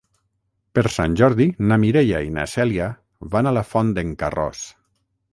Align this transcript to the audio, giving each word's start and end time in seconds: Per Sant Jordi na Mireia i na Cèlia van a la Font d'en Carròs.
Per 0.77 0.83
Sant 0.93 1.17
Jordi 1.19 1.45
na 1.71 1.77
Mireia 1.83 2.21
i 2.27 2.31
na 2.37 2.45
Cèlia 2.53 2.87
van 3.35 3.49
a 3.49 3.53
la 3.59 3.63
Font 3.75 3.93
d'en 3.99 4.15
Carròs. 4.23 4.65